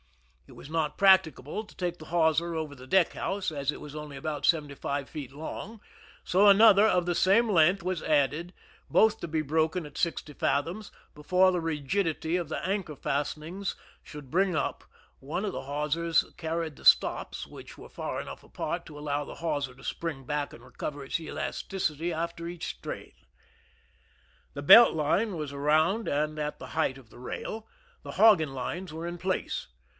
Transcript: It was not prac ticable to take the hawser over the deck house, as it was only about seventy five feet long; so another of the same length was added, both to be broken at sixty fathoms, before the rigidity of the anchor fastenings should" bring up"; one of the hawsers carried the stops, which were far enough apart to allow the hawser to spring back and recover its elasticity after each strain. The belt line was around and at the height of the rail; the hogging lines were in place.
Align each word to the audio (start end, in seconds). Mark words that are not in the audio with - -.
It 0.47 0.53
was 0.55 0.67
not 0.69 0.97
prac 0.97 1.23
ticable 1.23 1.65
to 1.65 1.77
take 1.77 1.99
the 1.99 2.07
hawser 2.07 2.55
over 2.55 2.75
the 2.75 2.87
deck 2.87 3.13
house, 3.13 3.51
as 3.51 3.71
it 3.71 3.79
was 3.79 3.95
only 3.95 4.17
about 4.17 4.45
seventy 4.45 4.73
five 4.73 5.07
feet 5.07 5.31
long; 5.31 5.79
so 6.25 6.47
another 6.47 6.83
of 6.85 7.05
the 7.05 7.15
same 7.15 7.47
length 7.47 7.83
was 7.83 8.03
added, 8.03 8.51
both 8.89 9.19
to 9.21 9.27
be 9.29 9.41
broken 9.43 9.85
at 9.85 9.97
sixty 9.99 10.33
fathoms, 10.33 10.91
before 11.13 11.51
the 11.53 11.61
rigidity 11.61 12.35
of 12.35 12.49
the 12.49 12.57
anchor 12.67 12.95
fastenings 12.97 13.75
should" 14.03 14.31
bring 14.31 14.53
up"; 14.55 14.83
one 15.19 15.45
of 15.45 15.53
the 15.53 15.61
hawsers 15.61 16.25
carried 16.35 16.75
the 16.77 16.83
stops, 16.83 17.47
which 17.47 17.77
were 17.77 17.87
far 17.87 18.19
enough 18.19 18.43
apart 18.43 18.85
to 18.87 18.97
allow 18.99 19.23
the 19.23 19.35
hawser 19.35 19.73
to 19.75 19.83
spring 19.85 20.25
back 20.25 20.51
and 20.51 20.65
recover 20.65 21.05
its 21.05 21.17
elasticity 21.19 22.11
after 22.11 22.47
each 22.47 22.65
strain. 22.75 23.13
The 24.55 24.63
belt 24.63 24.95
line 24.95 25.37
was 25.37 25.53
around 25.53 26.07
and 26.09 26.37
at 26.39 26.57
the 26.59 26.67
height 26.69 26.97
of 26.97 27.09
the 27.11 27.19
rail; 27.19 27.67
the 28.01 28.13
hogging 28.13 28.49
lines 28.51 28.91
were 28.91 29.07
in 29.07 29.17
place. 29.19 29.67